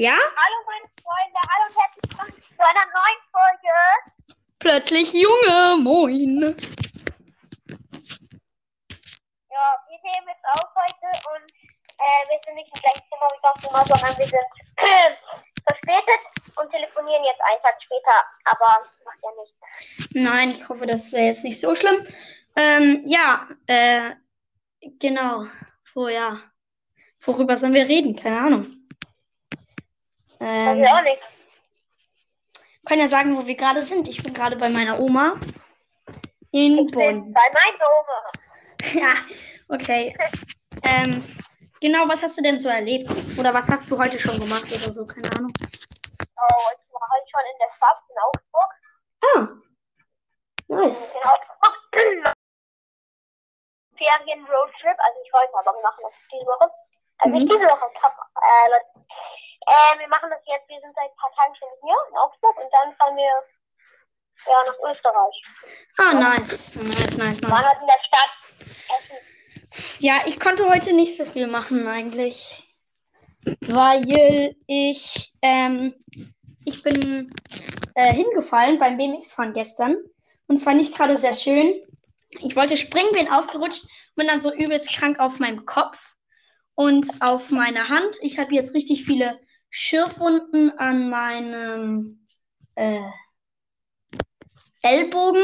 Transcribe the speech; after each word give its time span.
Ja? 0.00 0.16
Hallo 0.16 0.56
meine 0.64 0.88
Freunde, 1.02 1.40
hallo 1.52 1.68
und 1.68 1.76
herzlich 1.76 2.08
willkommen 2.08 2.32
zu 2.56 2.62
einer 2.64 2.86
neuen 2.88 3.20
Folge. 3.36 3.76
Plötzlich 4.58 5.12
Junge, 5.12 5.76
moin. 5.76 6.40
Ja, 9.50 9.76
wir 9.90 9.98
nehmen 10.02 10.28
jetzt 10.28 10.46
auf 10.54 10.72
heute 10.74 11.04
und 11.34 11.44
äh, 11.98 12.22
wir 12.30 12.40
sind 12.46 12.54
nicht 12.54 12.72
im 12.74 12.80
gleichen 12.80 13.04
Zimmer 13.10 13.28
wie 13.28 13.44
sonst 13.44 13.66
immer, 13.68 13.84
sondern 13.84 14.16
wir 14.16 14.26
sind 14.26 14.50
verspätet 15.68 16.22
und 16.56 16.70
telefonieren 16.70 17.24
jetzt 17.24 17.42
einen 17.42 17.60
Tag 17.60 17.76
später, 17.82 18.24
aber 18.44 18.88
macht 19.04 19.18
ja 19.22 19.30
nichts. 19.38 20.14
Nein, 20.14 20.52
ich 20.52 20.66
hoffe, 20.66 20.86
das 20.86 21.12
wäre 21.12 21.26
jetzt 21.26 21.44
nicht 21.44 21.60
so 21.60 21.74
schlimm. 21.74 22.06
Ähm, 22.56 23.02
ja, 23.04 23.48
äh, 23.66 24.12
genau. 24.80 25.44
Ja. 25.94 26.40
Worüber 27.20 27.58
sollen 27.58 27.74
wir 27.74 27.86
reden? 27.86 28.16
Keine 28.16 28.40
Ahnung. 28.40 28.79
Ähm, 30.40 30.82
ich 30.82 30.88
auch 30.88 31.02
nicht. 31.02 31.22
kann 32.86 32.98
ja 32.98 33.08
sagen, 33.08 33.36
wo 33.36 33.46
wir 33.46 33.54
gerade 33.56 33.82
sind. 33.84 34.08
Ich 34.08 34.22
bin 34.22 34.32
gerade 34.34 34.56
bei 34.56 34.70
meiner 34.70 34.98
Oma 35.00 35.34
in 36.52 36.72
Ich 36.78 36.90
bin 36.90 36.90
Bonn. 36.90 37.32
bei 37.32 37.50
meiner 37.52 37.90
Oma. 38.00 38.32
Ja, 38.94 39.14
okay. 39.68 40.16
Ähm, 40.84 41.22
genau, 41.82 42.08
was 42.08 42.22
hast 42.22 42.38
du 42.38 42.42
denn 42.42 42.58
so 42.58 42.70
erlebt? 42.70 43.10
Oder 43.38 43.52
was 43.52 43.68
hast 43.68 43.90
du 43.90 43.98
heute 43.98 44.18
schon 44.18 44.40
gemacht 44.40 44.64
oder 44.72 44.90
so? 44.92 45.06
Keine 45.06 45.30
Ahnung. 45.36 45.52
Oh, 45.60 46.70
ich 46.72 46.92
war 46.94 47.06
heute 47.12 47.28
schon 47.30 47.44
in 47.52 47.58
der 47.60 47.70
Stadt 47.76 48.00
in 48.08 48.16
Augsburg. 48.24 48.72
Ah, 49.22 49.48
nice. 50.68 51.12
In 51.14 51.20
Augsburg. 51.28 52.34
Ferien-Roadtrip, 53.98 54.96
also 54.98 55.20
nicht 55.20 55.32
heute, 55.34 55.52
aber 55.58 55.76
wir 55.76 55.82
machen 55.82 56.02
das 56.04 56.14
diese 56.32 56.46
Woche. 56.46 56.70
Also 57.18 57.36
Mhm. 57.36 57.48
diese 57.48 57.64
Woche, 57.68 57.86
ich 57.94 58.02
hab, 58.02 58.12
äh. 58.16 58.80
Äh, 59.66 59.98
wir 59.98 60.08
machen 60.08 60.30
das 60.30 60.40
jetzt, 60.46 60.68
wir 60.68 60.80
sind 60.80 60.94
seit 60.94 61.10
ein 61.10 61.16
paar 61.16 61.32
Tagen 61.36 61.54
schon 61.56 61.68
hier 61.82 61.96
in 62.10 62.16
Augsburg 62.16 62.56
und 62.56 62.70
dann 62.72 62.94
fahren 62.96 63.16
wir 63.16 63.32
ja, 64.46 64.54
nach 64.66 64.90
Österreich. 64.90 65.42
Ah, 65.98 66.14
nice. 66.14 66.74
Nice, 66.74 67.16
nice, 67.18 67.42
Wir 67.42 67.50
waren 67.50 67.62
nice. 67.62 67.68
halt 67.68 67.80
in 67.80 67.86
der 67.86 68.00
Stadt 68.06 68.30
essen. 68.98 69.16
Ja, 69.98 70.22
ich 70.26 70.40
konnte 70.40 70.68
heute 70.68 70.92
nicht 70.94 71.16
so 71.16 71.24
viel 71.24 71.46
machen 71.46 71.86
eigentlich, 71.86 72.74
weil 73.60 74.56
ich, 74.66 75.32
ähm, 75.42 75.94
ich 76.64 76.82
bin 76.82 77.32
äh, 77.94 78.12
hingefallen 78.12 78.78
beim 78.78 78.96
BMX-Fahren 78.96 79.52
gestern 79.52 79.96
und 80.46 80.58
zwar 80.58 80.74
nicht 80.74 80.94
gerade 80.94 81.18
sehr 81.18 81.34
schön. 81.34 81.82
Ich 82.30 82.56
wollte 82.56 82.76
springen, 82.76 83.12
bin 83.12 83.30
ausgerutscht, 83.30 83.84
bin 84.16 84.26
dann 84.26 84.40
so 84.40 84.52
übelst 84.52 84.92
krank 84.92 85.18
auf 85.18 85.38
meinem 85.38 85.66
Kopf 85.66 85.98
und 86.74 87.08
auf 87.20 87.50
meiner 87.50 87.88
Hand. 87.88 88.16
Ich 88.22 88.38
habe 88.38 88.54
jetzt 88.54 88.74
richtig 88.74 89.04
viele 89.04 89.38
Schürfwunden 89.70 90.76
an 90.78 91.08
meinem 91.08 92.26
äh, 92.74 93.00
Ellbogen. 94.82 95.42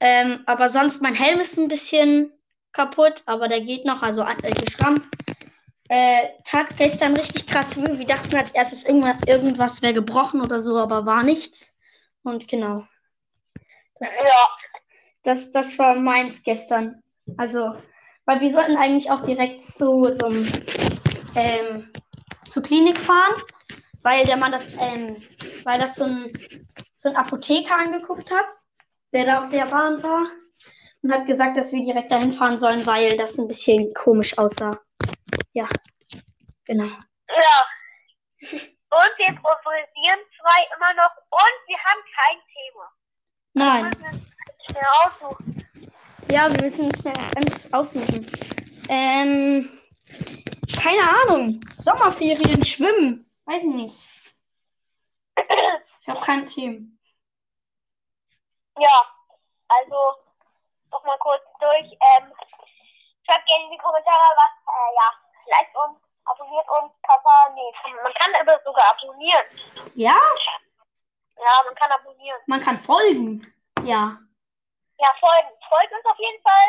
Ähm, 0.00 0.42
aber 0.46 0.70
sonst 0.70 1.02
mein 1.02 1.14
Helm 1.14 1.40
ist 1.40 1.58
ein 1.58 1.68
bisschen 1.68 2.32
kaputt, 2.72 3.22
aber 3.26 3.48
der 3.48 3.60
geht 3.60 3.84
noch, 3.84 4.02
also 4.02 4.24
äh, 4.24 4.52
geschrammt. 4.52 5.04
Äh, 5.88 6.28
tat 6.44 6.76
gestern 6.78 7.16
richtig 7.16 7.46
krass 7.46 7.76
weh. 7.76 7.98
Wir 7.98 8.06
dachten 8.06 8.34
als 8.34 8.50
erstes 8.52 8.84
irgendwas, 8.84 9.16
irgendwas 9.26 9.82
wäre 9.82 9.94
gebrochen 9.94 10.40
oder 10.40 10.62
so, 10.62 10.78
aber 10.78 11.04
war 11.04 11.22
nicht. 11.22 11.72
Und 12.22 12.48
genau. 12.48 12.86
Ja. 14.00 14.48
Das, 15.22 15.52
das 15.52 15.78
war 15.78 15.94
meins 15.94 16.42
gestern. 16.42 17.02
Also, 17.36 17.74
weil 18.24 18.40
wir 18.40 18.50
sollten 18.50 18.76
eigentlich 18.76 19.10
auch 19.10 19.24
direkt 19.24 19.60
zu 19.60 20.10
so 20.10 20.26
einem, 20.26 20.50
ähm, 21.34 21.92
zur 22.52 22.62
Klinik 22.62 22.98
fahren, 22.98 23.42
weil 24.02 24.26
der 24.26 24.36
Mann 24.36 24.52
das, 24.52 24.66
ähm, 24.78 25.16
weil 25.64 25.80
das 25.80 25.96
so 25.96 26.04
ein, 26.04 26.32
so 26.98 27.08
ein 27.08 27.16
Apotheker 27.16 27.74
angeguckt 27.74 28.30
hat, 28.30 28.46
der 29.12 29.24
da 29.24 29.42
auf 29.42 29.48
der 29.48 29.64
Bahn 29.66 30.02
war 30.02 30.26
und 31.02 31.12
hat 31.12 31.26
gesagt, 31.26 31.56
dass 31.56 31.72
wir 31.72 31.80
direkt 31.80 32.12
dahin 32.12 32.34
fahren 32.34 32.58
sollen, 32.58 32.84
weil 32.84 33.16
das 33.16 33.38
ein 33.38 33.48
bisschen 33.48 33.92
komisch 33.94 34.36
aussah. 34.36 34.78
Ja, 35.54 35.66
genau. 36.66 36.84
Ja. 36.84 37.62
Und 38.42 39.12
wir 39.16 39.28
improvisieren 39.28 40.20
zwei 40.38 40.66
immer 40.76 40.92
noch 40.94 41.16
und 41.30 41.68
wir 41.68 41.78
haben 41.78 42.00
kein 42.14 42.38
Thema. 42.52 42.90
Nein. 43.54 43.96
Wir 43.98 44.10
müssen 44.10 44.32
schnell 44.66 44.84
aussuchen. 45.04 45.66
Ja, 46.30 46.52
wir 46.52 46.62
müssen 46.62 46.94
schnell 47.00 47.72
aussuchen. 47.72 48.26
Ähm, 48.90 49.70
keine 50.76 51.02
Ahnung. 51.08 51.60
Sommerferien, 51.82 52.64
Schwimmen. 52.64 53.28
Weiß 53.44 53.62
ich 53.62 53.68
nicht. 53.74 54.08
Ich 56.00 56.08
habe 56.08 56.20
kein 56.20 56.46
Team. 56.46 56.98
Ja, 58.78 59.06
also 59.68 60.16
nochmal 60.90 61.18
kurz 61.18 61.42
durch. 61.60 61.92
Ähm, 61.92 62.32
schreibt 63.26 63.46
gerne 63.46 63.64
in 63.64 63.70
die 63.72 63.78
Kommentare, 63.78 64.36
was, 64.36 64.74
äh, 64.74 64.94
ja, 64.96 65.58
liked 65.58 65.76
uns, 65.76 65.98
abonniert 66.24 66.66
uns, 66.68 66.92
Papa, 67.02 67.50
nee, 67.54 67.94
man 68.02 68.14
kann 68.14 68.34
aber 68.40 68.60
sogar 68.64 68.90
abonnieren. 68.90 69.44
Ja, 69.94 70.18
Ja, 71.36 71.62
man 71.64 71.74
kann 71.74 71.90
abonnieren. 71.92 72.40
man 72.46 72.60
kann 72.60 72.78
folgen. 72.80 73.52
Ja. 73.82 74.16
Ja, 74.98 75.14
folgen. 75.18 75.48
Folgt 75.68 75.92
uns 75.92 76.04
auf 76.06 76.18
jeden 76.18 76.42
Fall. 76.42 76.68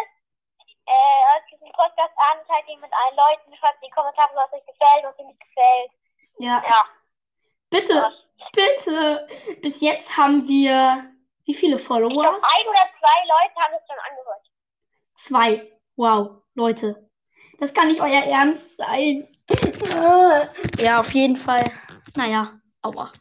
Äh, 0.94 1.22
hört 1.34 1.52
diesen 1.52 1.72
Podcast 1.72 2.14
an, 2.18 2.38
teilt 2.48 2.68
ihn 2.70 2.80
mit 2.80 2.92
allen 2.94 3.18
Leuten, 3.18 3.56
schreibt 3.58 3.82
in 3.82 3.88
die 3.88 3.92
Kommentare, 3.92 4.30
was 4.36 4.54
euch 4.54 4.66
gefällt, 4.66 5.04
was 5.04 5.18
euch 5.20 5.26
nicht 5.26 5.40
gefällt. 5.40 5.92
Ja. 6.38 6.62
Ja, 6.68 6.86
Bitte, 7.70 8.14
bitte. 8.54 9.28
Bis 9.62 9.82
jetzt 9.82 10.16
haben 10.16 10.48
wir 10.48 11.10
wie 11.46 11.54
viele 11.56 11.78
ich 11.78 11.86
glaube, 11.86 12.08
Followers? 12.08 12.44
ein 12.44 12.68
oder 12.68 12.86
zwei 13.00 13.20
Leute 13.26 13.56
haben 13.60 13.74
es 13.74 13.88
schon 13.88 13.98
angehört. 14.10 14.52
Zwei. 15.16 15.72
Wow, 15.96 16.44
Leute. 16.54 17.10
Das 17.60 17.74
kann 17.74 17.88
nicht 17.88 18.02
euer 18.02 18.24
Ernst 18.24 18.78
sein. 18.78 19.28
Ja, 20.78 21.00
auf 21.00 21.12
jeden 21.12 21.36
Fall. 21.36 21.64
Naja, 22.16 22.60
aua. 22.82 23.12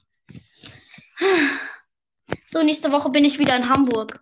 So, 2.46 2.62
nächste 2.62 2.92
Woche 2.92 3.08
bin 3.10 3.24
ich 3.24 3.38
wieder 3.38 3.56
in 3.56 3.68
Hamburg. 3.68 4.20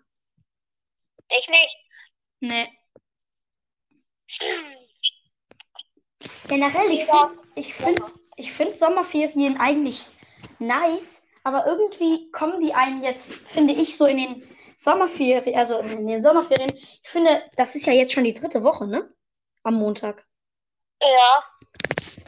Ich 1.28 1.48
nicht. 1.48 1.76
Nee. 2.40 2.68
Generell, 6.48 6.90
ich 6.90 7.06
Ja. 7.06 7.28
finde 7.28 7.40
ich 7.54 7.74
find's, 7.74 8.20
ich 8.36 8.52
find 8.52 8.76
Sommerferien 8.76 9.58
eigentlich 9.58 10.06
nice, 10.58 11.22
aber 11.44 11.66
irgendwie 11.66 12.30
kommen 12.30 12.60
die 12.60 12.74
einen 12.74 13.02
jetzt, 13.02 13.34
finde 13.34 13.74
ich, 13.74 13.96
so 13.96 14.06
in 14.06 14.16
den 14.16 14.56
Sommerferien, 14.76 15.54
also 15.56 15.78
in 15.78 16.06
den 16.06 16.22
Sommerferien. 16.22 16.72
Ich 16.74 17.08
finde, 17.08 17.42
das 17.56 17.74
ist 17.74 17.86
ja 17.86 17.92
jetzt 17.92 18.12
schon 18.12 18.24
die 18.24 18.34
dritte 18.34 18.62
Woche, 18.62 18.86
ne? 18.86 19.12
Am 19.62 19.74
Montag. 19.74 20.26
Ja. 21.02 21.44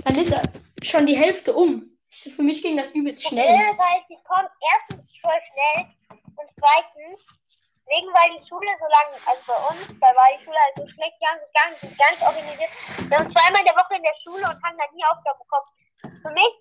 Dann 0.05 0.19
ist 0.19 0.31
ja 0.31 0.43
schon 0.83 1.07
die 1.07 1.17
Hälfte 1.17 1.55
um. 1.55 1.99
Für 2.11 2.43
mich 2.43 2.63
ging 2.63 2.77
das 2.77 2.95
übelst 2.95 3.27
schnell. 3.27 3.49
Schnell, 3.49 3.79
weil 3.79 4.03
sie 4.09 4.19
kommen 4.25 4.49
erstens 4.75 5.19
voll 5.19 5.33
schnell 5.51 5.87
und 6.37 6.51
zweitens, 6.59 7.42
wegen 7.93 8.09
weil 8.17 8.33
die 8.41 8.47
Schule 8.49 8.73
so 8.81 8.89
lang, 8.89 9.09
also 9.29 9.43
bei 9.45 9.59
uns, 9.69 9.85
da 10.01 10.09
war 10.17 10.29
die 10.33 10.41
Schule 10.45 10.57
halt 10.57 10.77
so 10.81 10.89
schlecht 10.89 11.17
gegangen, 11.21 11.45
gegangen, 11.53 11.77
sind 11.77 11.99
gar 12.01 12.11
nicht 12.11 12.25
organisiert. 12.25 12.73
Wir 13.09 13.17
haben 13.21 13.33
zweimal 13.33 13.61
in 13.61 13.69
der 13.69 13.77
Woche 13.77 13.95
in 14.01 14.07
der 14.09 14.19
Schule 14.25 14.45
und 14.49 14.59
haben 14.65 14.79
da 14.81 14.87
nie 14.97 15.05
Aufgaben 15.13 15.41
bekommen. 15.45 15.69
Für 16.25 16.33
mich 16.33 16.53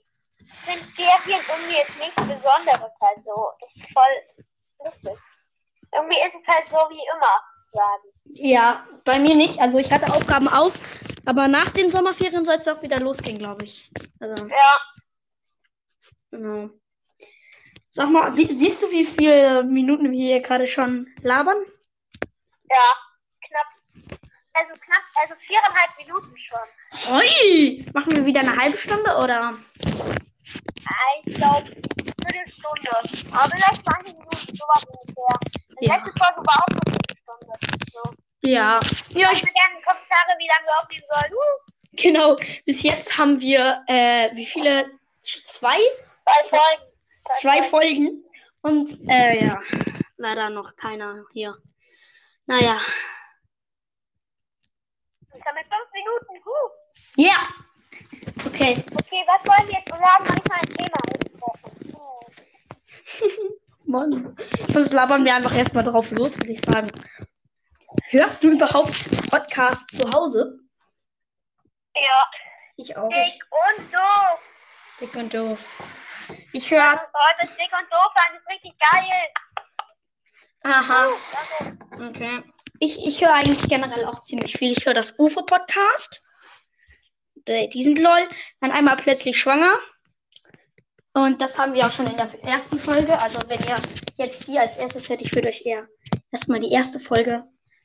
sind 0.67 0.83
Ferien 0.91 1.41
irgendwie 1.47 1.79
jetzt 1.79 1.97
nichts 1.97 2.19
Besonderes 2.19 2.93
halt 2.99 3.19
so. 3.23 3.35
Das 3.63 3.71
ist 3.79 3.91
voll 3.95 4.15
lustig. 4.83 5.15
Irgendwie 5.93 6.19
ist 6.19 6.35
es 6.35 6.47
halt 6.47 6.67
so 6.67 6.79
wie 6.91 7.03
immer, 7.15 7.33
sagen. 7.71 8.07
Ja, 8.25 8.87
bei 9.05 9.19
mir 9.19 9.35
nicht. 9.35 9.59
Also 9.59 9.77
ich 9.77 9.91
hatte 9.91 10.11
Aufgaben 10.13 10.47
auf, 10.47 10.73
aber 11.25 11.47
nach 11.47 11.69
den 11.69 11.91
Sommerferien 11.91 12.45
soll 12.45 12.55
es 12.55 12.67
auch 12.67 12.81
wieder 12.81 12.99
losgehen, 12.99 13.39
glaube 13.39 13.65
ich. 13.65 13.89
Also, 14.19 14.47
Ja, 14.47 14.73
genau. 16.31 16.69
Sag 17.93 18.09
mal, 18.09 18.35
wie, 18.37 18.51
siehst 18.53 18.81
du, 18.81 18.89
wie 18.91 19.05
viele 19.05 19.63
Minuten 19.63 20.11
wir 20.11 20.17
hier 20.19 20.39
gerade 20.41 20.67
schon 20.67 21.07
labern? 21.21 21.57
ja, 22.69 22.95
knapp. 23.45 24.17
Also 24.53 24.73
knapp, 24.79 25.03
also 25.21 25.33
viereinhalb 25.39 25.89
Minuten 25.97 26.33
schon. 26.37 27.13
Ui! 27.13 27.85
Machen 27.93 28.15
wir 28.15 28.25
wieder 28.25 28.39
eine 28.41 28.55
halbe 28.55 28.77
Stunde 28.77 29.13
oder? 29.17 29.57
Ich 31.25 31.35
glaube, 31.35 31.65
Viertelstunde. 31.65 32.89
Aber 33.31 33.49
vielleicht 33.49 33.83
20 33.83 34.07
Minuten, 34.13 34.55
sowas 34.55 34.85
ungefähr. 34.85 35.39
Die 35.81 35.85
Ja. 35.85 35.95
letzte 35.97 36.11
Folge 36.17 36.47
war 36.47 36.63
auch 36.63 36.67
eine 36.67 36.81
Viertelstunde. 36.85 37.53
So. 37.93 38.13
Ja. 38.41 38.79
Ja, 39.09 39.29
ich, 39.33 39.43
mir 39.43 39.51
gerne 39.51 39.73
in 39.73 39.79
die 39.79 39.83
Kommentare, 39.83 40.37
wie 40.37 40.47
lange 40.47 40.65
wir 40.65 40.81
aufnehmen 40.81 41.05
sollen. 41.09 41.33
Uh, 41.33 41.71
genau. 41.93 42.35
Bis 42.65 42.83
jetzt 42.83 43.17
haben 43.17 43.39
wir, 43.41 43.83
äh, 43.87 44.33
wie 44.35 44.45
viele? 44.45 44.89
Zwei? 45.21 45.77
zwei 46.25 46.43
Zwei- 46.43 46.57
Folgen 46.57 46.90
zwei 47.39 47.63
Folgen 47.63 48.23
und 48.61 48.89
äh, 49.07 49.45
ja, 49.45 49.61
leider 50.17 50.49
noch 50.49 50.75
keiner 50.75 51.25
hier. 51.31 51.57
Naja. 52.45 52.79
Ich 55.33 55.45
habe 55.45 55.59
fünf 55.59 55.91
Minuten. 55.93 56.45
Huh. 56.45 56.69
Ja. 57.15 57.47
Okay. 58.45 58.83
Okay, 58.93 59.23
was 59.27 59.47
wollen 59.47 59.67
wir 59.67 59.75
jetzt? 59.75 59.87
Wir 59.87 60.01
haben 60.01 60.25
manchmal 60.27 60.59
ein 60.59 60.75
Thema 60.75 60.97
Mann. 63.85 64.35
Sonst 64.69 64.93
labern 64.93 65.25
wir 65.25 65.35
einfach 65.35 65.55
erstmal 65.55 65.83
drauf 65.83 66.11
los, 66.11 66.37
würde 66.37 66.53
ich 66.53 66.61
sagen. 66.61 66.91
Hörst 68.09 68.43
du 68.43 68.51
überhaupt 68.51 69.29
Podcast 69.29 69.89
zu 69.91 70.11
Hause? 70.11 70.59
Ja. 71.95 72.29
Ich 72.77 72.95
auch. 72.97 73.09
Dick 73.09 73.43
und 73.77 73.93
doof. 73.93 74.39
Dick 74.99 75.15
und 75.15 75.33
doof. 75.33 75.59
Ich 76.53 76.69
höre. 76.69 76.93
Heute 76.93 77.49
ist 77.49 77.57
dick 77.57 77.71
und 77.71 77.91
doof 77.91 78.13
an, 78.15 78.37
ist 78.37 78.49
richtig 78.49 78.73
geil. 78.91 79.29
Aha. 80.63 81.07
Also, 81.59 81.81
Okay. 82.09 82.43
Ich, 82.79 83.05
ich 83.05 83.21
höre 83.21 83.33
eigentlich 83.33 83.69
generell 83.69 84.05
auch 84.05 84.21
ziemlich 84.21 84.57
viel. 84.57 84.71
Ich 84.71 84.85
höre 84.85 84.93
das 84.93 85.19
UFO-Podcast. 85.19 86.23
Die 87.47 87.69
die 87.69 87.83
sind 87.83 87.99
lol. 87.99 88.27
Dann 88.59 88.71
einmal 88.71 88.95
plötzlich 88.95 89.39
schwanger. 89.39 89.79
Und 91.13 91.41
das 91.41 91.59
haben 91.59 91.73
wir 91.73 91.85
auch 91.85 91.91
schon 91.91 92.07
in 92.07 92.17
der 92.17 92.43
ersten 92.43 92.79
Folge. 92.79 93.19
Also 93.19 93.39
wenn 93.47 93.61
ihr 93.63 93.79
jetzt 94.17 94.47
die 94.47 94.57
als 94.57 94.77
erstes 94.77 95.09
hört, 95.09 95.21
ich 95.21 95.33
würde 95.33 95.49
euch 95.49 95.65
eher 95.65 95.87
erstmal 96.31 96.59
die 96.59 96.71
erste 96.71 96.99
Folge 96.99 97.43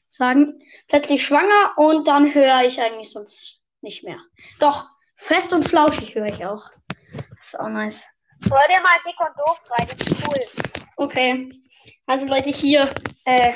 sagen. 0.09 0.63
Plötzlich 0.89 1.25
schwanger 1.25 1.77
und 1.77 2.07
dann 2.09 2.33
höre 2.33 2.63
ich 2.63 2.81
eigentlich 2.81 3.11
sonst 3.11 3.61
nicht 3.83 4.03
mehr. 4.05 4.19
Doch, 4.61 4.89
fest 5.17 5.53
und 5.53 5.69
flauschig 5.69 6.15
höre 6.15 6.27
ich 6.27 6.47
auch. 6.47 6.71
Das 7.37 7.49
ist 7.49 7.61
auch 7.61 7.69
nice. 7.69 8.09
Hör 8.45 8.69
dir 8.69 8.81
mal 8.81 8.99
dick 9.05 9.19
und 9.21 9.39
doof 9.39 9.61
rein, 9.71 9.89
das 9.89 10.07
ist 10.07 10.27
cool. 10.27 10.85
Okay. 10.97 11.51
Also 12.07 12.27
Leute, 12.27 12.51
hier, 12.51 12.95
äh, 13.25 13.55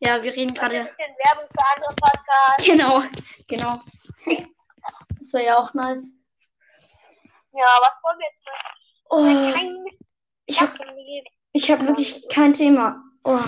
ja, 0.00 0.22
wir 0.22 0.32
reden 0.32 0.50
Ein 0.50 0.54
gerade. 0.54 0.84
bisschen 0.84 1.14
Werbung 1.24 1.48
für 1.50 1.64
andere 1.74 1.94
Podcasts. 1.94 2.64
Genau, 2.64 3.02
genau. 3.48 3.80
Das 5.18 5.32
wäre 5.32 5.44
ja 5.46 5.58
auch 5.58 5.72
nice. 5.74 6.06
Ja, 7.52 7.66
was 7.80 7.90
wollen 8.02 8.18
wir 8.18 8.26
jetzt? 8.26 8.46
Oh, 9.08 9.52
Kein 9.52 9.84
ich 10.46 10.60
habe 10.60 10.76
Sachen, 10.76 10.96
ich 11.52 11.70
hab 11.70 11.86
wirklich 11.86 12.28
kein 12.28 12.52
Thema. 12.52 13.02
Oh. 13.24 13.40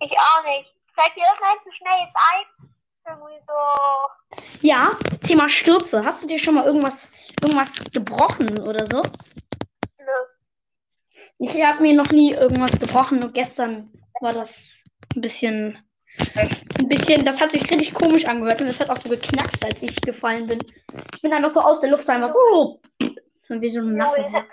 Ich 0.00 0.12
auch 0.12 0.44
nicht. 0.44 0.72
Fällt 0.94 1.16
dir 1.16 1.24
irgendein 1.24 1.64
zu 1.64 1.72
schnell 1.72 2.00
jetzt 2.00 2.16
ein? 2.30 2.70
Irgendwie 3.06 3.40
so. 3.46 4.60
Ja, 4.60 4.96
Thema 5.26 5.48
Stürze. 5.48 6.04
Hast 6.04 6.22
du 6.22 6.28
dir 6.28 6.38
schon 6.38 6.54
mal 6.54 6.64
irgendwas, 6.66 7.10
irgendwas 7.42 7.70
gebrochen 7.92 8.60
oder 8.60 8.86
so? 8.86 9.02
Nö. 9.98 10.04
Ich 11.38 11.62
habe 11.62 11.82
mir 11.82 11.94
noch 11.94 12.10
nie 12.10 12.32
irgendwas 12.32 12.72
gebrochen. 12.72 13.20
Nur 13.20 13.32
gestern 13.32 13.92
war 14.20 14.32
das 14.32 14.82
ein 15.14 15.20
bisschen, 15.20 15.78
ein 16.78 16.88
bisschen. 16.88 17.24
Das 17.24 17.40
hat 17.40 17.52
sich 17.52 17.62
richtig 17.70 17.94
komisch 17.94 18.26
angehört 18.26 18.60
und 18.60 18.68
es 18.68 18.80
hat 18.80 18.90
auch 18.90 18.98
so 18.98 19.08
geknackst, 19.08 19.64
als 19.64 19.82
ich 19.82 19.96
gefallen 20.00 20.46
bin. 20.46 20.58
Ich 21.14 21.22
bin 21.22 21.32
einfach 21.32 21.50
so 21.50 21.60
aus 21.60 21.80
der 21.80 21.90
Luft 21.90 22.06
so 22.06 22.12
einfach 22.12 22.32
so, 22.32 22.80
wie 23.48 23.68
so 23.68 23.80
ein 23.80 23.96
nasser 23.96 24.28
Sack. 24.28 24.50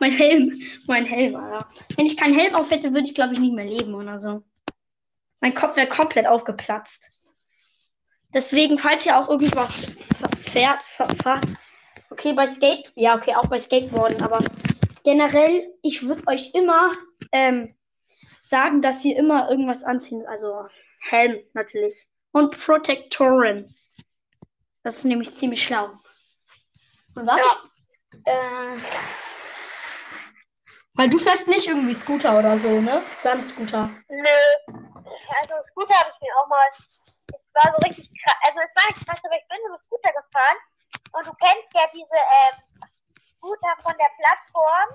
Mein 0.00 0.12
Helm, 0.12 0.62
mein 0.86 1.06
Helm, 1.06 1.34
Alter. 1.34 1.68
Wenn 1.96 2.06
ich 2.06 2.16
keinen 2.16 2.34
Helm 2.34 2.54
auf 2.54 2.70
hätte, 2.70 2.92
würde 2.92 3.06
ich, 3.06 3.16
glaube 3.16 3.34
ich, 3.34 3.40
nicht 3.40 3.54
mehr 3.54 3.64
leben 3.64 3.94
oder 3.94 4.20
so. 4.20 4.44
Mein 5.40 5.54
Kopf 5.54 5.76
wäre 5.76 5.88
komplett 5.88 6.26
aufgeplatzt. 6.26 7.10
Deswegen, 8.32 8.78
falls 8.78 9.06
ihr 9.06 9.18
auch 9.18 9.28
irgendwas 9.28 9.86
fährt, 10.50 10.82
fahrt. 11.22 11.46
Okay, 12.10 12.32
bei 12.32 12.46
Skate, 12.46 12.92
ja, 12.94 13.16
okay, 13.16 13.34
auch 13.34 13.46
bei 13.46 13.60
Skateboarden, 13.60 14.22
aber 14.22 14.40
generell, 15.04 15.72
ich 15.82 16.02
würde 16.02 16.26
euch 16.26 16.54
immer 16.54 16.92
ähm, 17.32 17.74
sagen, 18.40 18.80
dass 18.80 19.04
ihr 19.04 19.16
immer 19.16 19.50
irgendwas 19.50 19.84
anziehen, 19.84 20.26
also 20.26 20.66
Helm 21.00 21.38
natürlich. 21.54 22.06
Und 22.32 22.58
Protektoren. 22.64 23.74
Das 24.82 24.98
ist 24.98 25.04
nämlich 25.04 25.34
ziemlich 25.34 25.64
schlau. 25.64 25.90
Und 27.14 27.26
was? 27.26 27.40
Ja. 28.24 28.74
Äh, 28.74 28.78
weil 30.94 31.10
du 31.10 31.18
fährst 31.18 31.46
nicht 31.46 31.68
irgendwie 31.68 31.94
Scooter 31.94 32.36
oder 32.38 32.58
so, 32.58 32.80
ne? 32.80 33.00
Stunt-Scooter. 33.06 33.88
Nö. 34.08 34.74
Also 35.40 35.54
Scooter 35.70 35.94
habe 35.94 36.10
ich 36.12 36.20
mir 36.20 36.34
auch 36.42 36.48
mal. 36.48 36.66
War 37.58 37.74
so 37.74 37.78
richtig 37.82 38.06
krass. 38.22 38.38
Also 38.46 38.58
es 38.62 38.72
war 38.78 38.86
nicht 38.86 39.02
krass, 39.06 39.18
aber 39.24 39.34
ich 39.34 39.48
bin 39.48 39.58
so 39.66 39.72
mit 39.74 39.82
Scooter 39.82 40.12
gefahren. 40.14 40.58
Und 41.12 41.26
du 41.26 41.32
kennst 41.42 41.68
ja 41.74 41.84
diese 41.92 42.18
ähm, 42.38 42.56
Scooter 43.36 43.74
von 43.82 43.94
der 43.98 44.10
Plattform 44.14 44.88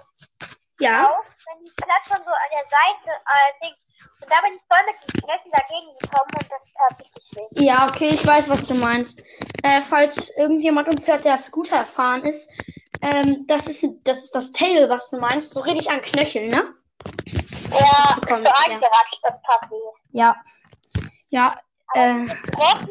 Ja. 0.80 1.12
auf, 1.12 1.26
wenn 1.48 1.66
die 1.66 1.74
Plattform 1.76 2.24
so 2.24 2.32
an 2.32 2.52
der 2.56 2.68
Seite 2.72 3.10
äh, 3.12 3.52
Ding. 3.60 3.76
Und 4.22 4.32
da 4.32 4.40
bin 4.42 4.56
ich 4.56 4.64
voll 4.72 4.84
mit 4.88 4.96
den 5.04 5.22
Knöcheln 5.22 5.52
dagegen 5.52 5.90
gekommen 6.00 6.32
und 6.40 6.48
das 6.48 6.64
hat 6.80 7.00
richtig 7.00 7.26
weh. 7.36 7.66
Ja, 7.66 7.88
okay, 7.88 8.10
ich 8.16 8.26
weiß, 8.26 8.50
was 8.50 8.68
du 8.68 8.74
meinst. 8.76 9.22
Äh, 9.64 9.82
falls 9.82 10.30
irgendjemand 10.38 10.88
uns 10.88 11.08
hört, 11.08 11.26
der 11.26 11.38
Scooter 11.38 11.78
erfahren 11.78 12.24
ist, 12.24 12.50
ähm, 13.02 13.46
das 13.48 13.68
ist 13.68 13.84
das 14.06 14.24
ist 14.24 14.36
das 14.36 14.54
Tail, 14.54 14.90
was 14.90 15.10
du 15.10 15.18
meinst, 15.18 15.52
so 15.52 15.60
richtig 15.62 15.90
an 15.92 16.00
Knöcheln, 16.00 16.50
ne? 16.50 16.74
Ja, 17.72 18.16
bekommen, 18.16 18.46
so 18.46 18.50
ja. 18.50 18.80
das 19.24 19.42
tat 19.42 19.70
weh. 19.70 19.76
Ja. 20.12 20.36
Ja. 21.30 21.60
Äh, 21.94 22.26
Gebrochen, 22.26 22.90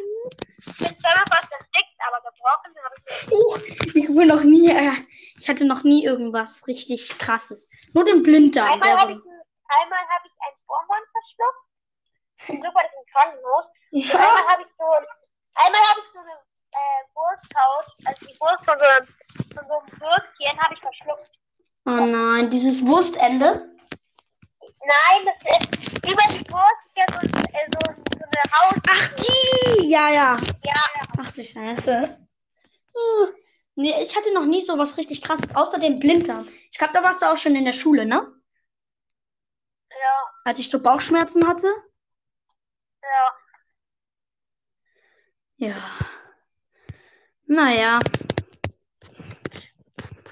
ich 0.58 0.78
bin 0.78 1.00
zweimal 1.00 1.24
erstickt, 1.30 1.98
aber 2.06 2.20
gebrochen 2.22 2.72
habe 2.84 2.94
ich 2.96 3.04
nicht. 3.04 3.32
uh, 3.32 3.98
ich 3.98 4.08
wurde 4.08 4.26
noch 4.26 4.42
nie, 4.44 4.70
äh, 4.70 4.92
ich 5.38 5.48
hatte 5.48 5.64
noch 5.64 5.82
nie 5.82 6.04
irgendwas 6.04 6.66
richtig 6.66 7.18
krasses. 7.18 7.68
Nur 7.94 8.04
den 8.04 8.22
Blinddarm. 8.22 8.70
Einmal 8.72 8.98
habe 8.98 9.12
ich, 9.12 9.18
ein- 9.18 9.82
einmal 9.82 9.98
hab 10.08 10.24
ich 10.24 10.32
ein 10.32 10.54
Bonbon 10.66 11.04
verschluckt. 11.12 12.46
Zum 12.46 12.60
Glück 12.60 12.74
war 12.74 12.82
das. 12.82 12.92
Und 13.92 13.98
ja. 14.00 14.14
einmal 14.14 14.46
habe 14.48 14.62
ich 14.62 14.68
so, 14.78 14.84
einmal 15.54 15.80
habe 15.80 16.00
ich 16.00 16.06
so 16.12 16.18
eine 16.18 16.32
äh, 16.72 17.02
Wursthaut, 17.14 17.86
also 18.06 18.26
die 18.26 18.40
Wurst 18.40 18.64
von 18.64 18.78
so, 18.78 18.84
einem- 18.84 19.06
von 19.54 19.66
so 19.68 19.74
einem 19.78 20.00
Würstchen 20.00 20.60
habe 20.60 20.74
ich 20.74 20.80
verschluckt. 20.80 21.30
Oh 21.84 21.90
nein, 21.90 22.48
dieses 22.50 22.84
Wurstende. 22.86 23.68
Nein, 24.84 25.26
das 25.26 25.58
ist 25.58 26.06
über 26.06 26.22
die 26.32 26.50
Wurst 26.50 26.86
ist 26.86 26.96
ja 26.96 27.04
so, 27.08 27.26
äh, 27.26 27.68
so, 27.70 27.90
eine 27.90 28.01
Haut. 28.52 28.78
Ach, 28.90 29.08
die! 29.16 29.88
Ja, 29.88 30.10
ja. 30.10 30.36
Ja, 30.64 30.82
Ach 31.18 31.30
du 31.32 31.44
Scheiße. 31.44 32.18
Uh, 32.94 33.26
nee, 33.74 34.02
ich 34.02 34.14
hatte 34.16 34.32
noch 34.34 34.44
nie 34.46 34.60
so 34.62 34.76
was 34.78 34.96
richtig 34.98 35.22
krasses, 35.22 35.54
außer 35.54 35.78
den 35.78 35.98
Blinddarm. 35.98 36.48
Ich 36.70 36.78
glaube, 36.78 36.92
da 36.92 37.02
warst 37.02 37.22
du 37.22 37.26
auch 37.26 37.36
schon 37.36 37.56
in 37.56 37.64
der 37.64 37.72
Schule, 37.72 38.04
ne? 38.06 38.30
ja, 39.90 40.30
Als 40.44 40.58
ich 40.58 40.68
so 40.70 40.82
Bauchschmerzen 40.82 41.46
hatte. 41.48 41.68
ja. 43.02 43.32
Ja. 45.56 45.76
Naja. 47.46 48.00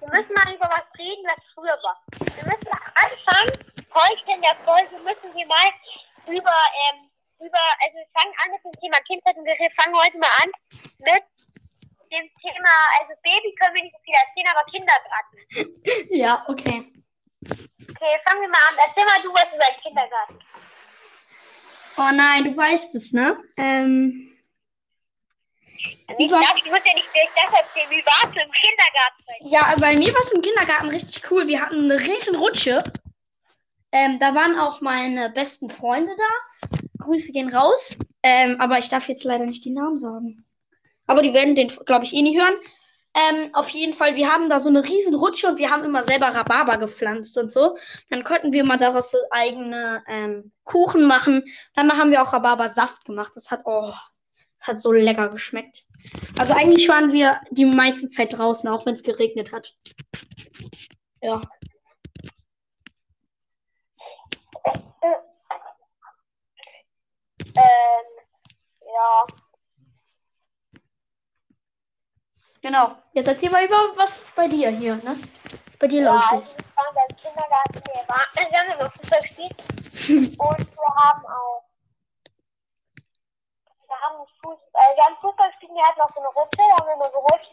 Wir 0.00 0.09
müssen 0.09 0.33
mal 0.35 0.54
über 0.54 0.69
was 0.69 0.99
reden, 0.99 1.25
was 1.25 1.45
früher 1.54 1.78
war. 1.83 2.02
Wir 2.19 2.45
müssen 2.47 2.69
anfangen, 2.95 3.52
heute 3.95 4.33
in 4.35 4.42
der 4.42 4.57
Folge 4.64 4.99
müssen 5.04 5.37
wir 5.37 5.47
mal 5.47 5.71
über, 6.26 6.50
ähm, 6.92 7.10
über, 7.50 7.64
also 7.83 7.99
wir 7.99 8.07
fangen 8.14 8.35
an 8.45 8.50
mit 8.54 8.62
dem 8.62 8.80
Thema 8.80 8.99
Kindheit 9.02 9.37
und 9.37 9.45
wir 9.45 9.71
fangen 9.75 9.97
heute 9.99 10.19
mal 10.19 10.30
an 10.42 10.50
mit 11.02 11.25
dem 12.11 12.26
Thema, 12.40 12.73
also 13.00 13.12
Baby 13.23 13.54
können 13.59 13.75
wir 13.75 13.83
nicht 13.83 13.95
so 13.95 14.02
viel 14.07 14.14
erzählen, 14.14 14.50
aber 14.54 14.64
Kindergarten. 14.71 15.38
Ja, 16.14 16.45
okay. 16.49 16.87
Okay, 17.90 18.14
fangen 18.25 18.42
wir 18.42 18.49
mal 18.49 18.64
an. 18.71 18.76
Erzähl 18.87 19.04
mal 19.04 19.23
du 19.23 19.33
was 19.35 19.49
über 19.54 19.66
den 19.66 19.80
Kindergarten. 19.83 20.38
Oh 21.97 22.11
nein, 22.14 22.45
du 22.45 22.57
weißt 22.57 22.95
es, 22.95 23.12
ne? 23.12 23.37
Ähm, 23.57 24.33
Ich, 26.19 26.30
darf, 26.30 26.57
ich 26.57 26.71
muss 26.71 26.85
ja 26.85 26.95
nicht 26.95 27.12
gleich 27.12 27.28
das 27.35 27.52
erzählen, 27.61 27.90
wie 27.90 28.04
warst 28.07 28.35
du 28.35 28.40
im 28.40 28.52
Kindergarten? 28.52 29.49
ja, 29.49 29.75
bei 29.78 29.97
mir 29.97 30.12
war 30.12 30.21
es 30.21 30.33
im 30.33 30.42
Kindergarten 30.42 30.88
richtig 30.88 31.30
cool. 31.30 31.47
Wir 31.47 31.61
hatten 31.61 31.90
eine 31.90 32.00
riesen 32.00 32.37
Rutsche. 32.37 32.83
Ähm, 33.92 34.19
da 34.19 34.35
waren 34.35 34.59
auch 34.59 34.80
meine 34.80 35.30
besten 35.30 35.69
Freunde 35.71 36.12
da. 36.16 36.50
Grüße 37.00 37.33
gehen 37.33 37.54
raus. 37.54 37.97
Ähm, 38.23 38.61
aber 38.61 38.78
ich 38.78 38.88
darf 38.88 39.09
jetzt 39.09 39.25
leider 39.25 39.47
nicht 39.47 39.64
die 39.64 39.73
Namen 39.73 39.97
sagen. 39.97 40.45
Aber 41.07 41.23
die 41.23 41.35
werden 41.35 41.54
den, 41.54 41.69
glaube 41.69 42.04
ich, 42.04 42.12
eh 42.12 42.23
nie 42.23 42.38
hören. 42.38 42.54
Ähm, 43.12 43.50
auf 43.54 43.69
jeden 43.71 43.95
Fall, 43.95 44.14
wir 44.14 44.30
haben 44.30 44.49
da 44.49 44.61
so 44.61 44.69
eine 44.69 44.85
riesen 44.85 45.16
Rutsche 45.16 45.49
und 45.49 45.59
wir 45.59 45.71
haben 45.71 45.83
immer 45.83 46.04
selber 46.04 46.28
Rhabarber 46.28 46.78
gepflanzt 46.78 47.37
und 47.37 47.52
so. 47.52 47.76
Dann 48.09 48.23
konnten 48.23 48.52
wir 48.52 48.64
mal 48.64 48.76
daraus 48.78 49.11
so 49.11 49.19
eigene 49.30 50.04
ähm, 50.07 50.52
Kuchen 50.62 51.07
machen. 51.07 51.45
Dann 51.75 51.90
haben 51.92 52.12
wir 52.12 52.23
auch 52.23 52.33
Rhabarbersaft 52.33 53.04
gemacht. 53.04 53.33
Das 53.35 53.50
hat, 53.50 53.62
oh, 53.64 53.92
hat 54.61 54.80
so 54.80 54.92
lecker 54.92 55.28
geschmeckt. 55.28 55.85
Also 56.38 56.54
eigentlich 56.54 56.88
waren 56.88 57.12
wir 57.12 57.40
die 57.50 57.64
meiste 57.64 58.09
Zeit 58.09 58.38
draußen, 58.38 58.69
auch 58.69 58.87
wenn 58.87 58.95
es 58.95 59.02
geregnet 59.02 59.52
hat. 59.52 59.75
Ja. 61.21 61.40
Ähm, 67.57 68.07
ja. 68.83 69.26
Genau. 72.62 72.97
Jetzt 73.12 73.26
erzähl 73.28 73.50
mal 73.50 73.64
über 73.64 73.76
was 73.97 74.33
bei 74.33 74.47
dir 74.49 74.71
hier, 74.71 74.97
ne? 74.97 75.19
Bei 75.78 75.87
dir 75.87 76.02
Ja, 76.02 76.12
los 76.12 76.23
also 76.30 76.38
ist. 76.40 76.59
wir 76.59 76.64
waren 76.76 76.95
beim 76.95 77.16
Kindergarten, 77.16 77.75
wir 77.75 78.09
waren, 78.09 78.50
wir 78.52 78.59
haben 78.61 78.80
immer 78.80 78.90
Fußball 78.90 79.21
gespielt 79.23 80.38
und 80.38 80.76
wir 80.76 80.95
haben 81.02 81.26
auch, 81.26 81.64
wir 83.88 83.97
haben 84.00 84.26
Fuß, 84.42 84.59
äh, 84.75 84.97
wir 84.97 85.04
haben 85.04 85.16
Fußball 85.23 85.49
gespielt, 85.50 85.73
wir 85.73 85.87
hatten 85.87 86.00
auch 86.02 86.14
so 86.14 86.21
eine 86.21 86.28
Rutsche, 86.28 86.57
da 86.59 86.76
haben 86.76 86.87
wir 86.88 86.95
immer 86.95 87.11
gerutscht 87.11 87.52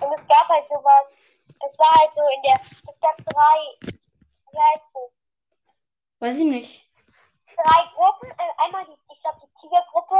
und 0.00 0.12
es 0.20 0.28
gab 0.28 0.48
halt 0.48 0.68
sowas, 0.68 1.04
es 1.48 1.78
war 1.78 1.92
halt 2.00 2.10
so 2.14 2.20
in 2.36 2.42
der, 2.42 2.60
es 2.60 3.00
gab 3.00 3.16
drei 3.16 3.94
wie 4.54 4.58
heißt 4.58 4.84
es? 4.94 5.12
Weiß 6.20 6.36
ich 6.38 6.44
nicht. 6.46 6.90
Drei 7.56 7.82
Gruppen. 7.94 8.30
Äh, 8.30 8.64
einmal 8.64 8.84
die, 8.86 8.96
ich 9.12 9.20
glaube, 9.20 9.40
die 9.42 9.60
Tigergruppe. 9.60 10.16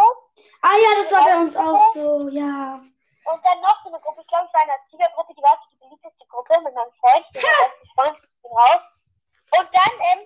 Ah 0.62 0.63
ja, 0.76 0.90
das 0.98 1.12
war 1.12 1.24
bei 1.24 1.36
uns 1.38 1.56
auch 1.56 1.94
so, 1.94 2.28
ja. 2.28 2.80
Und 3.24 3.40
dann 3.44 3.60
noch 3.60 3.82
so 3.82 3.88
eine 3.88 4.00
Gruppe, 4.00 4.20
ich 4.20 4.28
glaube, 4.28 4.46
es 4.46 4.54
war 4.54 4.62
eine 4.62 4.76
Tigergruppe, 4.90 5.34
die 5.34 5.42
war 5.42 5.58
die 5.70 5.76
beliebteste 5.78 6.26
Gruppe 6.28 6.60
mit 6.62 6.74
meinem 6.74 6.92
Freund. 7.00 7.24
Ich 7.32 7.40
der 7.40 7.48
beste 7.48 7.86
Freund, 7.94 8.16
ich 8.20 8.42
bin 8.42 8.52
raus. 8.52 8.82
Und 9.58 9.68
dann 9.72 9.92
ähm, 10.12 10.20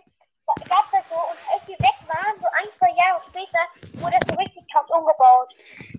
gab 0.69 0.85
es 0.87 0.90
das 0.99 1.05
so, 1.09 1.17
und 1.17 1.38
als 1.52 1.62
wir 1.69 1.78
weg 1.78 1.99
waren, 2.09 2.35
so 2.40 2.47
ein, 2.59 2.69
zwei 2.78 2.90
Jahre 2.99 3.23
später, 3.28 3.62
wurde 4.02 4.19
das 4.19 4.28
so 4.31 4.35
richtig 4.37 4.64
krass 4.73 4.87
umgebaut. 4.90 5.49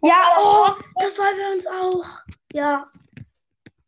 Ja, 0.01 0.36
Aber 0.36 0.77
oh, 0.77 1.00
das 1.00 1.18
war 1.20 1.32
bei 1.32 1.51
uns 1.53 1.68
auch. 1.68 2.06
Ja. 2.51 2.88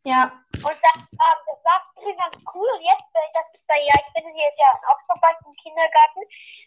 Ja. 0.04 0.32
Und 0.58 0.78
das, 0.82 0.98
ähm, 0.98 1.38
das 1.46 1.58
war 1.62 1.78
irgendwie 1.96 2.18
ganz 2.18 2.34
cool. 2.54 2.68
Und 2.74 2.82
jetzt, 2.82 3.06
äh, 3.14 3.30
das 3.34 3.46
bei, 3.68 3.78
ja, 3.86 3.94
ich 3.94 4.12
bin 4.12 4.26
jetzt 4.34 4.58
ja 4.58 4.70
Augsburg 4.90 5.20
bald 5.22 5.38
im 5.46 5.54
Kindergarten. 5.62 6.20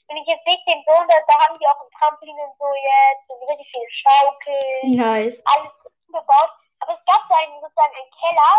Wenn 0.08 0.18
ich 0.18 0.27
jetzt 0.27 0.46
sehe, 0.46 0.58
den 0.68 0.84
Sohn, 0.88 1.08
da, 1.08 1.20
da 1.27 1.36
haben 1.44 1.60
die 1.60 1.68
auch 1.68 1.82
ein 1.84 1.92
Trampolin 2.00 2.39
und 2.39 2.56
so 2.58 2.68
jetzt 2.72 3.27
und 3.27 3.44
richtig 3.50 3.68
viele 3.72 3.92
Schaukeln. 3.92 4.96
Nice. 4.96 5.38
alles 5.46 5.74
umgebaut. 6.08 6.51
Aber 6.80 6.94
es 6.96 7.04
gab 7.06 7.22
so 7.27 7.34
einen, 7.36 7.60
sozusagen 7.60 7.96
einen 7.96 8.13
Keller, 8.15 8.54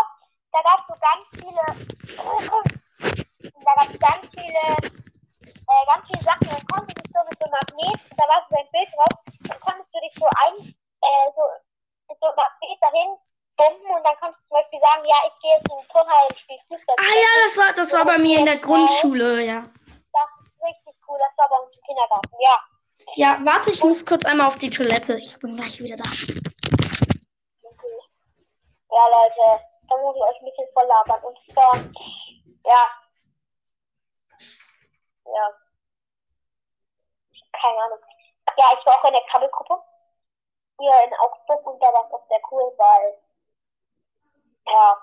da 0.53 0.59
gab 0.61 0.77
es 0.79 0.87
so 0.87 0.95
ganz 1.01 1.23
viele, 1.41 1.63
da 3.65 3.71
gab 3.73 3.87
es 3.89 3.99
ganz 3.99 4.23
viele, 4.29 4.63
äh, 5.41 5.83
ganz 5.89 6.03
viele 6.05 6.21
Sachen. 6.21 6.49
Dann 6.53 6.65
konntest 6.69 6.97
du 6.97 7.01
dich 7.01 7.11
so 7.13 7.21
mit 7.25 7.37
so 7.39 7.45
einem 7.45 7.57
Magnet, 7.57 8.01
da 8.13 8.23
war 8.29 8.45
so 8.45 8.55
ein 8.57 8.69
Bild 8.69 8.89
drauf, 8.93 9.13
dann 9.41 9.59
konntest 9.59 9.89
du 9.89 9.99
dich 10.01 10.13
so 10.21 10.27
ein, 10.45 10.53
äh, 11.01 11.27
so 11.33 11.43
mit 12.09 12.17
so 12.19 12.25
einem 12.29 12.37
Magnet 12.37 12.77
dahin 12.81 13.09
bumpen 13.57 13.89
und 13.91 14.03
dann 14.05 14.17
konntest 14.21 14.39
du 14.43 14.47
zum 14.47 14.57
Beispiel 14.57 14.76
sagen, 14.87 15.03
ja, 15.05 15.15
ich 15.27 15.35
gehe 15.41 15.53
jetzt 15.55 15.69
in 15.69 15.77
den 15.77 15.87
Turnhallen 15.89 16.27
und 16.29 16.37
spiele 16.37 16.59
Fußball. 16.67 16.95
Ah 16.99 17.15
ja, 17.15 17.31
das 17.45 17.57
war, 17.57 17.73
das 17.73 17.93
war 17.93 18.05
bei 18.05 18.17
mir 18.17 18.39
in 18.39 18.45
der 18.45 18.59
Grundschule, 18.59 19.43
ja. 19.43 19.61
Das 19.61 20.29
ist 20.39 20.63
richtig 20.63 20.95
cool, 21.07 21.19
das 21.19 21.37
war 21.37 21.49
bei 21.49 21.57
uns 21.57 21.75
im 21.75 21.83
Kindergarten, 21.83 22.35
ja. 22.39 22.57
Ja, 23.15 23.39
warte, 23.43 23.71
ich 23.71 23.83
muss 23.83 24.05
kurz 24.05 24.25
einmal 24.25 24.47
auf 24.47 24.57
die 24.57 24.69
Toilette. 24.69 25.17
Ich 25.17 25.39
bin 25.39 25.55
gleich 25.55 25.79
wieder 25.79 25.97
da. 25.97 26.03
Okay. 26.03 27.97
Ja, 28.91 29.07
Leute, 29.07 29.63
da 29.89 29.97
muss 29.97 30.15
ich 30.15 30.21
euch 30.21 30.41
ein 30.41 30.45
bisschen 30.45 30.67
voll 30.73 30.85
labern. 30.85 31.23
Und 31.23 31.37
zwar, 31.51 31.73
ja. 32.65 32.83
Ja. 35.25 35.53
Keine 37.59 37.77
Ahnung. 37.83 37.99
Ja, 38.57 38.65
ich 38.77 38.85
war 38.85 38.99
auch 38.99 39.05
in 39.05 39.13
der 39.13 39.23
Krabbelgruppe. 39.31 39.81
Hier 40.79 40.93
in 41.05 41.13
Augsburg 41.15 41.65
und 41.65 41.81
da 41.81 41.87
war 41.87 42.05
es 42.05 42.13
auch 42.13 42.27
sehr 42.27 42.41
cool, 42.51 42.71
weil, 42.77 43.17
ja. 44.67 45.01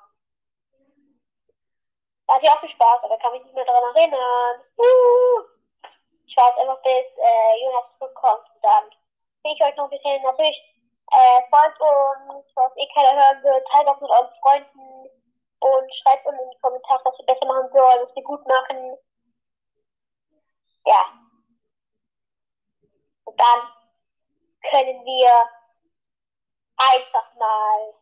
Da 2.26 2.34
hatte 2.34 2.44
ich 2.44 2.50
auch 2.50 2.60
viel 2.60 2.70
Spaß, 2.70 3.02
aber 3.02 3.18
kann 3.18 3.32
mich 3.32 3.44
nicht 3.44 3.54
mehr 3.54 3.64
daran 3.64 3.94
erinnern. 3.94 4.64
Uh. 4.78 5.42
Ich 6.26 6.36
war 6.36 6.48
jetzt 6.48 6.58
einfach 6.58 6.82
bis 6.82 7.06
äh, 7.18 7.64
Jonas 7.64 7.84
zurückkommt 7.98 8.48
und 8.54 8.64
dann 8.64 8.88
bin 9.42 9.52
ich 9.52 9.62
euch 9.62 9.76
noch 9.76 9.84
ein 9.84 9.90
bisschen 9.90 10.22
natürlich 10.22 10.74
äh, 11.12 11.42
folgt 11.50 11.80
uns, 11.80 12.46
was 12.54 12.72
eh 12.76 12.88
keiner 12.94 13.14
hören 13.14 13.42
will, 13.42 13.64
teilt 13.70 13.86
das 13.86 14.00
mit 14.00 14.10
euren 14.10 14.34
Freunden 14.40 15.10
und 15.60 15.94
schreibt 16.02 16.26
unten 16.26 16.40
in 16.40 16.50
die 16.50 16.60
Kommentare, 16.60 17.00
was 17.04 17.18
wir 17.18 17.26
besser 17.26 17.46
machen 17.46 17.70
sollen, 17.72 18.06
was 18.06 18.14
wir 18.16 18.22
gut 18.22 18.46
machen. 18.46 18.98
Ja. 20.86 21.12
Und 23.24 23.40
dann 23.40 23.68
können 24.70 25.04
wir 25.04 25.50
einfach 26.76 27.34
mal 27.36 27.94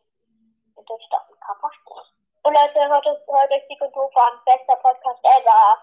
durchstarten. 0.85 1.33
Und 2.43 2.53
Leute, 2.53 2.89
hört, 2.89 3.05
es, 3.05 3.25
hört 3.25 3.51
euch 3.51 3.81
und 3.81 3.95
Doof 3.95 4.15
an. 4.17 4.39
Bester 4.45 4.75
Podcast 4.75 5.23
ever. 5.23 5.77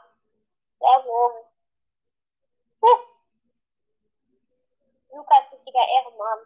Werbung. 0.78 1.46
Huh. 2.82 2.98
Lukas 5.16 5.44
ist 5.46 5.52
richtiger 5.52 5.86
Ehrenmann. 5.88 6.38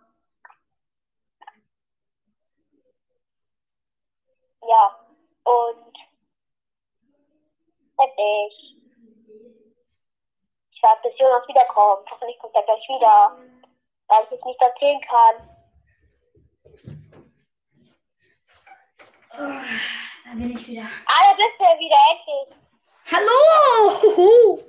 Ja, 4.63 4.99
und 5.45 5.97
fertig. 7.97 8.77
Ich 10.71 10.83
warte, 10.83 11.09
bis 11.09 11.19
Jonas 11.19 11.47
wiederkommt. 11.49 12.09
Hoffentlich 12.11 12.39
kommt 12.39 12.55
er 12.55 12.63
gleich 12.63 12.89
wieder, 12.89 13.37
weil 14.07 14.25
ich 14.25 14.33
es 14.39 14.45
nicht 14.45 14.61
erzählen 14.61 15.01
kann. 15.03 15.54
Da 19.37 20.31
bin 20.35 20.51
ich 20.51 20.69
wieder. 20.69 20.83
Ah, 20.83 21.21
da 21.31 21.37
bist 21.37 21.59
du 21.59 21.65
ja 21.65 21.79
wieder, 21.79 21.97
endlich. 22.11 22.57
Hallo! 23.11 24.63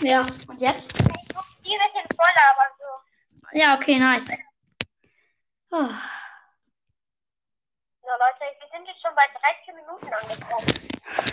Ja, 0.00 0.26
und 0.48 0.60
jetzt? 0.60 0.92
Ich 0.92 1.34
muss 1.34 1.44
die 1.64 1.74
ein 1.74 1.80
bisschen 1.92 2.08
voll, 2.16 2.34
aber 2.50 2.66
so. 2.78 3.58
Ja, 3.58 3.74
okay, 3.76 3.98
nice. 3.98 4.26
Ah. 5.70 6.00
So, 8.00 8.08
Leute, 8.08 8.56
wir 8.58 8.68
sind 8.72 8.86
jetzt 8.86 9.02
schon 9.02 9.14
bei 9.14 9.26
13 9.66 9.74
Minuten 9.76 10.12
angekommen. 10.14 10.66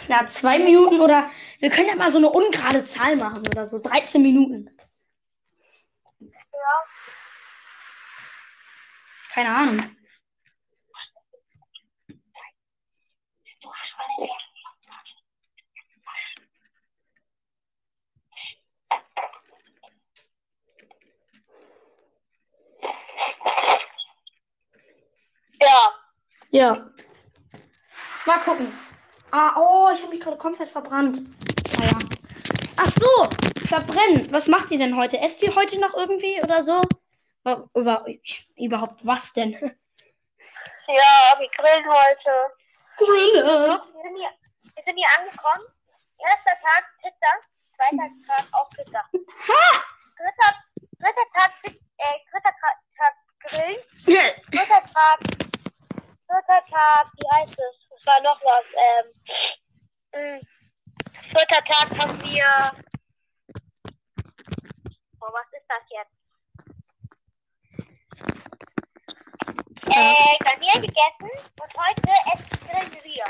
Ja, 0.07 0.27
zwei 0.27 0.59
Minuten 0.59 0.99
oder 0.99 1.31
wir 1.59 1.69
können 1.69 1.87
ja 1.87 1.95
mal 1.95 2.11
so 2.11 2.17
eine 2.17 2.29
ungerade 2.29 2.85
Zahl 2.85 3.15
machen 3.15 3.47
oder 3.47 3.65
so. 3.65 3.79
13 3.79 4.21
Minuten. 4.21 4.69
Ja. 6.19 6.29
Keine 9.33 9.49
Ahnung. 9.49 9.95
Ja. 25.65 25.91
Ja. 26.51 26.89
Mal 28.25 28.39
gucken. 28.39 28.71
Ah, 29.31 29.53
oh, 29.57 29.89
ich 29.93 30.01
habe 30.01 30.11
mich 30.11 30.21
gerade 30.21 30.37
komplett 30.37 30.69
verbrannt. 30.69 31.21
Naja. 31.77 31.97
Ach 32.77 32.91
so, 32.99 33.29
verbrennen. 33.67 34.31
Was 34.31 34.47
macht 34.47 34.71
ihr 34.71 34.77
denn 34.77 34.95
heute? 34.95 35.19
Esst 35.19 35.41
ihr 35.41 35.55
heute 35.55 35.79
noch 35.79 35.95
irgendwie 35.95 36.39
oder 36.43 36.61
so? 36.61 36.81
Über, 37.73 38.05
überhaupt 38.55 39.05
was 39.05 39.33
denn? 39.33 39.51
Ja, 40.87 41.39
wir 41.39 41.49
grillen 41.57 41.85
heute. 41.87 42.31
Grille. 42.97 43.43
Wir 43.43 44.01
sind 44.03 44.17
hier, 44.17 44.29
wir 44.75 44.83
sind 44.83 44.95
hier 44.95 45.07
angekommen. 45.17 45.65
Erster 46.19 46.55
Tag 46.61 46.85
Pizza, 47.01 47.31
zweiter 47.75 48.09
Tag 48.27 48.45
auch 48.51 48.69
Pizza. 48.69 49.03
Dritter, 50.17 50.55
dritter 50.99 51.27
Tag, 51.33 51.51
äh, 51.65 52.17
dritter 52.31 52.53
Tag, 52.61 52.77
Tag 52.97 53.15
Grillen. 53.39 53.77
Dritter 54.05 54.81
Tag, 54.93 55.19
dritter 56.35 56.63
Tag, 56.69 57.07
wie 57.15 57.29
heißt 57.31 57.57
es? 57.57 57.75
Es 57.97 58.05
war 58.05 58.21
noch 58.21 58.39
was. 58.43 58.65
Ähm, 60.11 60.41
vierter 61.29 61.63
Tag 61.63 61.97
haben 61.97 62.21
wir. 62.21 62.45
Oh, 65.21 65.31
was 65.31 65.47
ist 65.53 65.67
das 65.69 65.83
jetzt? 65.89 66.11
Äh, 69.87 70.37
Garnier 70.43 70.81
gegessen 70.81 71.31
und 71.61 71.73
heute 71.77 72.11
essen 72.33 73.03
wir. 73.03 73.23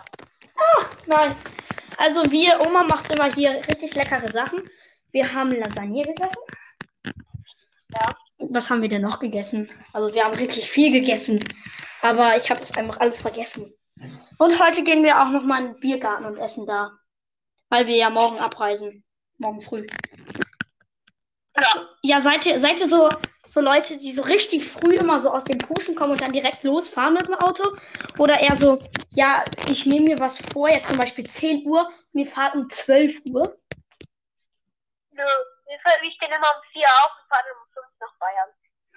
Ah, 0.57 0.85
nice. 1.05 1.37
Also 1.97 2.31
wir, 2.31 2.59
Oma 2.61 2.83
macht 2.83 3.11
immer 3.11 3.31
hier 3.31 3.55
richtig 3.67 3.93
leckere 3.95 4.29
Sachen. 4.29 4.67
Wir 5.11 5.31
haben 5.31 5.51
Lasagne 5.51 6.01
gegessen. 6.01 6.41
Ja. 7.93 8.15
Was 8.55 8.69
haben 8.69 8.81
wir 8.81 8.87
denn 8.89 9.01
noch 9.01 9.19
gegessen? 9.19 9.69
Also 9.91 10.13
wir 10.13 10.23
haben 10.23 10.33
richtig 10.35 10.69
viel 10.71 10.91
gegessen. 10.91 11.53
Aber 12.01 12.37
ich 12.37 12.49
habe 12.49 12.61
es 12.61 12.75
einfach 12.77 12.99
alles 13.01 13.19
vergessen. 13.21 13.73
Und 14.37 14.59
heute 14.63 14.83
gehen 14.83 15.03
wir 15.03 15.21
auch 15.21 15.29
noch 15.29 15.43
mal 15.43 15.59
in 15.59 15.73
den 15.73 15.79
Biergarten 15.81 16.25
und 16.25 16.37
essen 16.37 16.65
da. 16.65 16.91
Weil 17.69 17.87
wir 17.87 17.95
ja 17.97 18.09
morgen 18.09 18.39
abreisen. 18.39 19.03
Morgen 19.37 19.59
früh. 19.59 19.85
Ach 21.53 21.87
ja, 22.01 22.21
seid 22.21 22.45
ihr, 22.45 22.59
seid 22.59 22.79
ihr 22.79 22.87
so, 22.87 23.11
so 23.45 23.59
Leute, 23.61 23.97
die 23.97 24.11
so 24.11 24.21
richtig 24.21 24.69
früh 24.69 24.95
immer 24.95 25.21
so 25.21 25.31
aus 25.31 25.43
dem 25.45 25.57
Puschen 25.57 25.95
kommen 25.95 26.13
und 26.13 26.21
dann 26.21 26.31
direkt 26.33 26.63
losfahren 26.63 27.13
mit 27.13 27.27
dem 27.27 27.35
Auto? 27.35 27.63
Oder 28.17 28.39
eher 28.39 28.55
so, 28.55 28.81
ja, 29.11 29.45
ich 29.67 29.85
nehme 29.85 30.05
mir 30.05 30.19
was 30.19 30.37
vor, 30.37 30.69
jetzt 30.69 30.87
zum 30.89 30.97
Beispiel 30.97 31.25
10 31.25 31.65
Uhr 31.65 31.89
und 32.13 32.19
ihr 32.19 32.27
fahrt 32.27 32.55
um 32.55 32.69
12 32.69 33.19
Uhr? 33.25 33.57
Nö, 35.11 35.23
wir, 35.23 35.79
fahren- 35.79 36.01
wir 36.01 36.11
stehen 36.11 36.29
immer 36.31 36.47
um 36.55 36.63
vier 36.71 36.87
auf 36.87 37.11
und 37.21 37.27
fahren 37.29 37.45
um 37.57 37.64
nach 37.99 38.13
Bayern. 38.19 38.49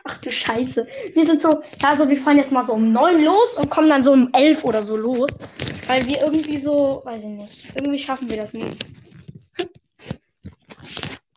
Ach 0.04 0.18
du 0.20 0.30
Scheiße. 0.30 0.87
Wir 1.12 1.25
sind 1.25 1.40
so, 1.40 1.62
ja, 1.80 1.97
so, 1.97 2.08
wir 2.08 2.16
fahren 2.16 2.38
jetzt 2.38 2.52
mal 2.52 2.62
so 2.62 2.73
um 2.73 2.92
9 2.92 3.23
los 3.25 3.56
und 3.56 3.68
kommen 3.70 3.88
dann 3.90 4.02
so 4.02 4.12
um 4.12 4.30
11 4.32 4.64
oder 4.64 4.82
so 4.85 4.97
los. 4.97 5.30
Weil 5.87 6.06
wir 6.06 6.20
irgendwie 6.20 6.58
so, 6.58 7.02
weiß 7.04 7.20
ich 7.23 7.30
nicht, 7.30 7.75
irgendwie 7.75 7.99
schaffen 7.99 8.28
wir 8.30 8.37
das 8.37 8.52
nicht. 8.54 8.85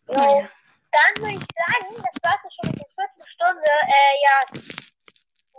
Naja. 0.08 0.48
Dann 0.92 1.24
würde 1.24 1.36
ich 1.36 1.40
sagen, 1.40 1.96
das 1.96 2.24
war's 2.24 2.42
ja 2.44 2.50
schon 2.52 2.72
mit 2.72 2.80
der 2.82 2.88
vierten 2.96 3.30
Stunde. 3.30 3.72
Äh, 3.88 4.14
ja. 4.28 4.62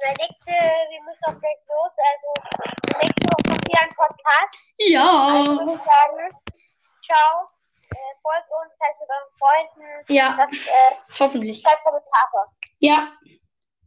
Der 0.03 0.11
nächste, 0.19 0.51
wir 0.53 1.03
müssen 1.05 1.25
auch 1.25 1.41
gleich 1.41 1.61
los. 1.69 1.93
Also, 2.11 2.99
nächste 3.01 3.25
Woche 3.33 3.43
kommt 3.49 3.67
wieder 3.69 3.83
ein 3.83 3.89
Podcast. 3.97 4.53
Also, 4.53 4.93
Ja. 4.93 5.59
würde 5.59 5.73
ich 5.73 5.79
sagen, 5.79 6.37
ciao. 7.07 7.49
Folgt 8.23 8.49
uns, 8.63 8.73
teilt 8.79 8.97
mit 9.01 9.09
euren 9.09 9.33
Freunden. 9.39 10.05
Ja, 10.13 10.37
Das, 10.37 10.51
äh, 10.53 11.19
hoffentlich. 11.19 11.63
schreibt 11.63 11.83
Kommentare. 11.85 12.47
Ja. 12.79 13.09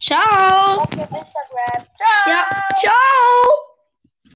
Ciao. 0.02 0.82
Auf 0.82 0.92
Instagram. 0.92 1.88
Ciao. 1.98 2.28
Ja, 2.28 2.48
ciao. 2.78 3.75